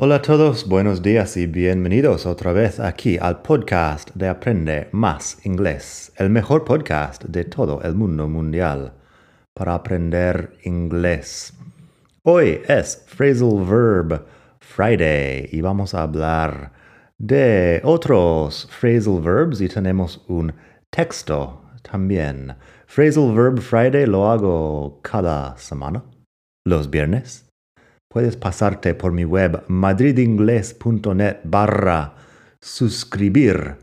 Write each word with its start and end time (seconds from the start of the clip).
Hola 0.00 0.14
a 0.14 0.22
todos, 0.22 0.68
buenos 0.68 1.02
días 1.02 1.36
y 1.36 1.48
bienvenidos 1.48 2.24
otra 2.24 2.52
vez 2.52 2.78
aquí 2.78 3.18
al 3.20 3.42
podcast 3.42 4.14
de 4.14 4.28
Aprende 4.28 4.88
Más 4.92 5.44
Inglés, 5.44 6.12
el 6.18 6.30
mejor 6.30 6.64
podcast 6.64 7.24
de 7.24 7.44
todo 7.44 7.82
el 7.82 7.96
mundo 7.96 8.28
mundial 8.28 8.92
para 9.54 9.74
aprender 9.74 10.56
inglés. 10.62 11.52
Hoy 12.22 12.62
es 12.68 13.04
Phrasal 13.08 13.64
Verb 13.66 14.24
Friday 14.60 15.48
y 15.50 15.60
vamos 15.62 15.92
a 15.94 16.04
hablar 16.04 16.70
de 17.18 17.80
otros 17.82 18.68
phrasal 18.70 19.20
verbs 19.20 19.60
y 19.60 19.68
tenemos 19.68 20.24
un 20.28 20.54
texto 20.90 21.72
también. 21.82 22.54
Phrasal 22.86 23.34
Verb 23.34 23.58
Friday 23.60 24.06
lo 24.06 24.30
hago 24.30 25.00
cada 25.02 25.56
semana, 25.56 26.04
los 26.64 26.88
viernes 26.88 27.47
puedes 28.08 28.36
pasarte 28.36 28.94
por 28.94 29.12
mi 29.12 29.24
web 29.24 29.64
madridingles.net 29.68 31.38
barra 31.44 32.14
suscribir 32.60 33.76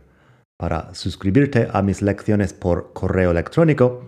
para 0.57 0.93
suscribirte 0.93 1.67
a 1.71 1.81
mis 1.81 2.01
lecciones 2.01 2.53
por 2.53 2.93
correo 2.93 3.31
electrónico, 3.31 4.05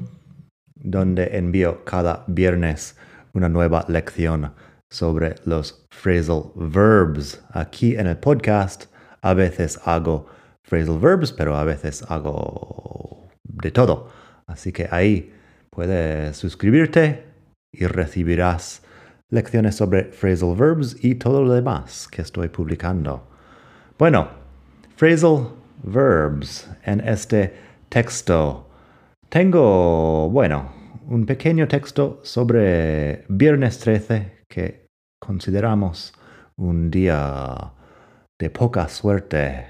donde 0.76 1.38
envío 1.38 1.84
cada 1.84 2.24
viernes 2.28 2.98
una 3.34 3.50
nueva 3.50 3.86
lección 3.88 4.54
sobre 4.90 5.36
los 5.46 5.86
phrasal 5.90 6.52
verbs. 6.56 7.44
Aquí 7.52 7.96
en 7.96 8.08
el 8.08 8.18
podcast 8.18 8.86
a 9.22 9.34
veces 9.34 9.80
hago 9.86 10.28
phrasal 10.64 11.00
verbs, 11.00 11.34
pero 11.34 11.58
a 11.58 11.64
veces 11.64 12.04
hago 12.08 13.28
de 13.44 13.72
todo. 13.72 14.10
Así 14.48 14.72
que 14.72 14.88
ahí 14.90 15.34
puedes 15.70 16.38
suscribirte 16.38 17.26
y 17.72 17.86
recibirás 17.86 18.82
lecciones 19.30 19.76
sobre 19.76 20.06
phrasal 20.06 20.56
verbs 20.56 21.04
y 21.04 21.16
todo 21.16 21.44
lo 21.44 21.54
demás 21.54 22.08
que 22.08 22.22
estoy 22.22 22.50
publicando. 22.50 23.28
Bueno, 23.98 24.30
phrasal 24.96 25.50
verbs 25.84 26.70
en 26.84 27.02
este 27.08 27.54
texto. 27.90 28.70
Tengo, 29.30 30.30
bueno, 30.30 30.72
un 31.08 31.26
pequeño 31.26 31.68
texto 31.68 32.20
sobre 32.24 33.26
Viernes 33.30 33.80
13 33.80 34.46
que 34.50 34.88
consideramos 35.20 36.14
un 36.58 36.90
día 36.90 37.74
de 38.40 38.50
poca 38.50 38.88
suerte, 38.88 39.68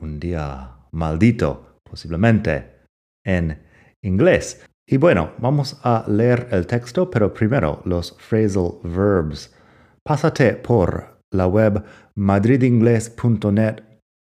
un 0.00 0.18
día 0.20 0.76
maldito, 0.92 1.78
posiblemente, 1.82 2.82
en 3.24 3.62
inglés. 4.02 4.64
Y 4.88 4.98
bueno, 4.98 5.32
vamos 5.38 5.80
a 5.82 6.04
leer 6.06 6.46
el 6.52 6.66
texto, 6.68 7.10
pero 7.10 7.34
primero 7.34 7.82
los 7.84 8.12
phrasal 8.12 8.74
verbs. 8.84 9.52
Pásate 10.04 10.52
por 10.52 11.18
la 11.32 11.48
web 11.48 11.82
madridingles.net 12.14 13.82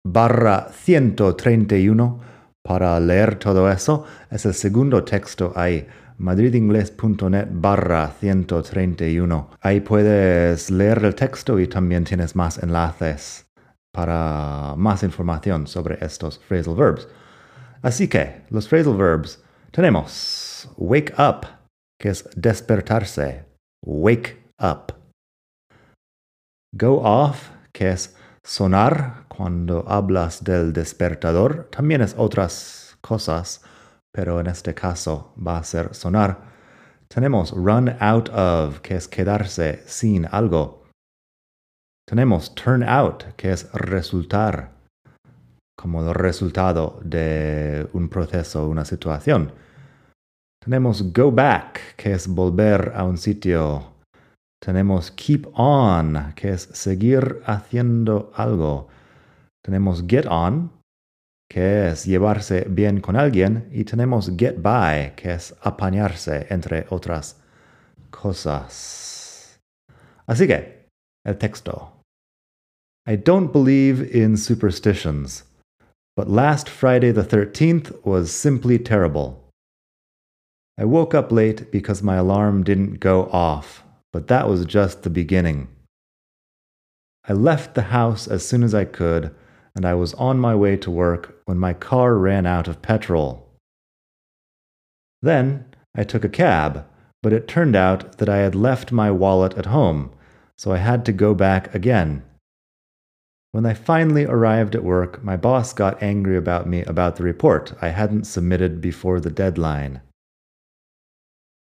barra 0.05 0.69
131 0.72 2.21
para 2.62 2.99
leer 2.99 3.37
todo 3.37 3.71
eso. 3.71 4.05
Es 4.28 4.44
el 4.44 4.55
segundo 4.55 5.05
texto 5.05 5.53
ahí, 5.55 5.87
madridingles.net 6.19 7.47
barra 7.53 8.09
131. 8.19 9.50
Ahí 9.61 9.81
puedes 9.81 10.69
leer 10.69 11.05
el 11.05 11.15
texto 11.15 11.61
y 11.61 11.69
también 11.69 12.03
tienes 12.03 12.34
más 12.34 12.61
enlaces 12.61 13.47
para 13.93 14.75
más 14.77 15.05
información 15.05 15.69
sobre 15.69 16.05
estos 16.05 16.41
phrasal 16.41 16.75
verbs. 16.75 17.06
Así 17.82 18.09
que, 18.09 18.43
los 18.50 18.69
phrasal 18.69 18.97
verbs 18.97 19.44
tenemos 19.70 20.69
wake 20.76 21.12
up, 21.19 21.47
que 22.00 22.10
es 22.10 22.28
despertarse. 22.34 23.44
Wake 23.84 24.53
up. 24.58 24.92
Go 26.72 27.00
off, 27.03 27.50
que 27.72 27.91
es 27.91 28.16
sonar 28.44 29.26
cuando 29.28 29.84
hablas 29.88 30.44
del 30.44 30.72
despertador. 30.72 31.69
También 31.70 32.00
es 32.00 32.14
otras 32.16 32.97
cosas, 33.00 33.62
pero 34.12 34.41
en 34.41 34.47
este 34.47 34.75
caso 34.75 35.34
va 35.36 35.58
a 35.58 35.64
ser 35.64 35.94
sonar. 35.94 36.50
Tenemos 37.08 37.52
run 37.52 37.97
out 38.00 38.28
of, 38.28 38.81
que 38.81 38.97
es 38.97 39.08
quedarse 39.08 39.82
sin 39.87 40.26
algo. 40.31 40.84
Tenemos 42.06 42.54
turn 42.54 42.82
out, 42.82 43.25
que 43.37 43.52
es 43.52 43.70
resultar 43.72 44.80
como 45.81 46.12
resultado 46.12 47.00
de 47.03 47.88
un 47.94 48.11
proceso, 48.11 48.69
una 48.69 48.85
situación. 48.85 49.50
Tenemos 50.62 51.11
go 51.15 51.32
back, 51.32 51.97
que 51.97 52.12
es 52.12 52.29
volver 52.29 52.93
a 52.94 53.05
un 53.05 53.17
sitio. 53.17 53.94
Tenemos 54.62 55.11
keep 55.11 55.47
on, 55.55 56.35
que 56.37 56.50
es 56.50 56.69
seguir 56.75 57.41
haciendo 57.47 58.31
algo. 58.35 58.88
Tenemos 59.65 60.05
get 60.06 60.27
on, 60.29 60.71
que 61.50 61.88
es 61.88 62.05
llevarse 62.05 62.67
bien 62.69 63.00
con 63.00 63.17
alguien. 63.17 63.67
Y 63.73 63.85
tenemos 63.85 64.31
get 64.37 64.61
by, 64.61 65.17
que 65.17 65.33
es 65.33 65.55
apañarse, 65.62 66.47
entre 66.50 66.85
otras 66.91 67.41
cosas. 68.11 69.59
Así 70.26 70.47
que, 70.47 70.88
el 71.25 71.38
texto. 71.38 72.03
I 73.09 73.17
don't 73.17 73.50
believe 73.50 74.03
in 74.12 74.37
superstitions. 74.37 75.50
But 76.17 76.29
last 76.29 76.69
Friday 76.69 77.12
the 77.12 77.23
13th 77.23 78.05
was 78.05 78.33
simply 78.33 78.79
terrible. 78.79 79.45
I 80.79 80.85
woke 80.85 81.15
up 81.15 81.31
late 81.31 81.71
because 81.71 82.03
my 82.03 82.17
alarm 82.17 82.65
didn't 82.65 83.01
go 83.01 83.27
off, 83.27 83.85
but 84.12 84.29
that 84.29 84.49
was 84.49 84.65
just 84.65 85.03
the 85.03 85.11
beginning. 85.11 85.69
I 87.29 87.35
left 87.35 87.75
the 87.75 87.83
house 87.83 88.27
as 88.27 88.47
soon 88.47 88.62
as 88.62 88.75
I 88.75 88.87
could, 88.87 89.35
and 89.75 89.85
I 89.85 89.95
was 89.95 90.15
on 90.15 90.39
my 90.39 90.55
way 90.55 90.77
to 90.79 90.91
work 90.91 91.41
when 91.45 91.59
my 91.59 91.75
car 91.75 92.17
ran 92.17 92.47
out 92.47 92.67
of 92.67 92.83
petrol. 92.83 93.47
Then 95.23 95.67
I 95.95 96.05
took 96.05 96.25
a 96.25 96.29
cab, 96.29 96.87
but 97.23 97.33
it 97.33 97.47
turned 97.47 97.77
out 97.77 98.19
that 98.19 98.29
I 98.29 98.39
had 98.39 98.55
left 98.55 98.91
my 98.91 99.11
wallet 99.11 99.55
at 99.59 99.67
home, 99.67 100.11
so 100.57 100.73
I 100.73 100.79
had 100.79 101.05
to 101.07 101.12
go 101.12 101.35
back 101.35 101.75
again. 101.75 102.23
When 103.52 103.67
I 103.67 103.75
finally 103.75 104.26
arrived 104.26 104.76
at 104.76 104.85
work, 104.85 105.25
my 105.25 105.37
boss 105.37 105.73
got 105.73 106.00
angry 106.00 106.37
about 106.37 106.69
me 106.69 106.85
about 106.85 107.17
the 107.17 107.25
report 107.25 107.75
I 107.82 107.88
hadn't 107.88 108.25
submitted 108.25 108.81
before 108.81 109.19
the 109.19 109.31
deadline. 109.31 110.02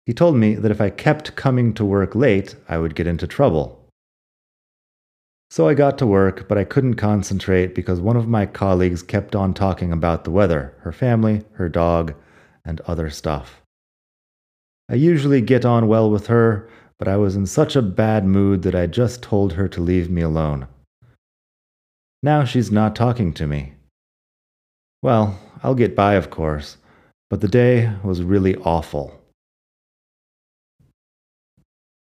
He 0.07 0.13
told 0.13 0.37
me 0.37 0.55
that 0.55 0.71
if 0.71 0.81
I 0.81 0.89
kept 0.89 1.35
coming 1.35 1.73
to 1.75 1.85
work 1.85 2.15
late, 2.15 2.55
I 2.67 2.79
would 2.79 2.95
get 2.95 3.05
into 3.05 3.27
trouble. 3.27 3.85
So 5.51 5.67
I 5.67 5.75
got 5.75 5.97
to 5.99 6.07
work, 6.07 6.47
but 6.47 6.57
I 6.57 6.63
couldn't 6.63 6.95
concentrate 6.95 7.75
because 7.75 8.01
one 8.01 8.17
of 8.17 8.27
my 8.27 8.45
colleagues 8.45 9.03
kept 9.03 9.35
on 9.35 9.53
talking 9.53 9.91
about 9.91 10.23
the 10.23 10.31
weather, 10.31 10.73
her 10.79 10.91
family, 10.91 11.43
her 11.53 11.69
dog, 11.69 12.15
and 12.65 12.81
other 12.81 13.09
stuff. 13.09 13.61
I 14.89 14.95
usually 14.95 15.41
get 15.41 15.63
on 15.63 15.87
well 15.87 16.09
with 16.09 16.27
her, 16.27 16.67
but 16.97 17.07
I 17.07 17.17
was 17.17 17.35
in 17.35 17.45
such 17.45 17.75
a 17.75 17.81
bad 17.81 18.25
mood 18.25 18.63
that 18.63 18.75
I 18.75 18.87
just 18.87 19.21
told 19.21 19.53
her 19.53 19.67
to 19.67 19.81
leave 19.81 20.09
me 20.09 20.21
alone. 20.21 20.67
Now 22.23 22.45
she's 22.45 22.71
not 22.71 22.95
talking 22.95 23.31
to 23.33 23.45
me. 23.45 23.73
Well, 25.03 25.39
I'll 25.63 25.75
get 25.75 25.95
by, 25.95 26.15
of 26.15 26.31
course, 26.31 26.77
but 27.29 27.41
the 27.41 27.47
day 27.47 27.91
was 28.03 28.23
really 28.23 28.55
awful. 28.57 29.13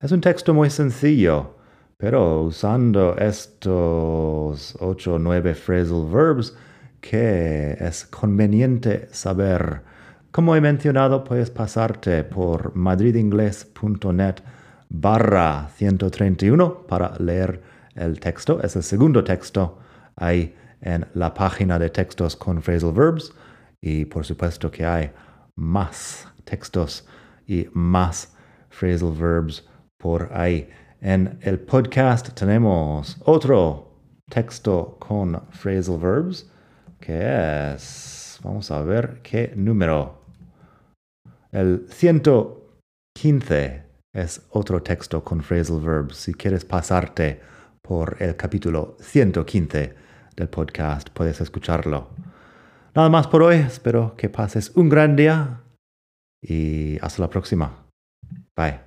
Es 0.00 0.12
un 0.12 0.20
texto 0.20 0.55
muy 0.55 0.70
sencillo, 0.70 1.55
pero 1.99 2.44
usando 2.44 3.16
estos 3.19 4.76
ocho 4.81 5.19
nueve 5.19 5.55
phrasal 5.55 6.08
verbs 6.08 6.52
que 7.00 7.76
es 7.81 8.05
conveniente 8.05 9.08
saber. 9.12 9.82
Como 10.31 10.55
he 10.55 10.61
mencionado, 10.61 11.25
puedes 11.25 11.50
pasarte 11.50 12.22
por 12.22 12.75
madridingles.net 12.76 14.43
barra 14.90 15.69
131 15.76 16.87
para 16.87 17.16
leer 17.19 17.62
el 17.96 18.20
texto. 18.20 18.61
Es 18.62 18.76
el 18.76 18.84
segundo 18.84 19.25
texto 19.25 19.78
hay 20.16 20.55
en 20.81 21.06
la 21.14 21.32
página 21.32 21.78
de 21.78 21.90
textos 21.90 22.37
con 22.37 22.62
phrasal 22.62 22.93
verbs 22.93 23.32
y 23.81 24.05
por 24.05 24.25
supuesto 24.25 24.70
que 24.70 24.84
hay 24.84 25.11
más 25.56 26.28
textos 26.44 27.06
y 27.46 27.66
más 27.72 28.34
phrasal 28.70 29.12
verbs 29.12 29.66
por 29.99 30.31
ahí. 30.32 30.69
En 31.00 31.38
el 31.43 31.58
podcast 31.58 32.32
tenemos 32.34 33.16
otro 33.25 33.90
texto 34.31 34.96
con 35.00 35.43
phrasal 35.50 35.99
verbs 35.99 36.50
que 37.00 37.72
es, 37.75 38.38
vamos 38.43 38.70
a 38.70 38.82
ver 38.82 39.20
qué 39.22 39.52
número. 39.56 40.22
El 41.52 41.87
115 41.88 43.84
es 44.12 44.46
otro 44.50 44.82
texto 44.82 45.22
con 45.22 45.43
phrasal 45.43 45.81
verbs. 45.81 46.16
Si 46.16 46.34
quieres 46.34 46.64
pasarte 46.64 47.40
por 47.82 48.16
el 48.20 48.37
capítulo 48.37 48.96
115 49.00 50.04
del 50.37 50.49
podcast, 50.49 51.11
puedes 51.11 51.41
escucharlo. 51.41 52.09
Nada 52.95 53.09
más 53.09 53.27
por 53.27 53.43
hoy, 53.43 53.57
espero 53.57 54.15
que 54.17 54.29
pases 54.29 54.71
un 54.77 54.89
gran 54.89 55.17
día 55.17 55.63
y 56.41 56.99
hasta 57.01 57.23
la 57.23 57.31
próxima. 57.31 57.73
Bye. 58.57 58.81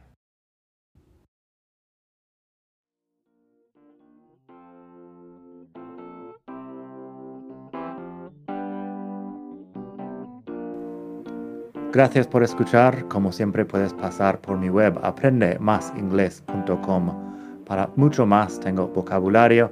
Gracias 11.91 12.27
por 12.27 12.43
escuchar. 12.43 13.07
Como 13.07 13.31
siempre 13.31 13.65
puedes 13.65 13.93
pasar 13.93 14.39
por 14.39 14.57
mi 14.57 14.69
web 14.69 14.99
aprendemasingles.com. 15.01 17.63
Para 17.65 17.89
mucho 17.95 18.25
más 18.25 18.59
tengo 18.59 18.87
vocabulario 18.87 19.71